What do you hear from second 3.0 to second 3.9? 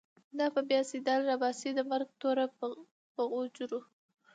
په غوجرو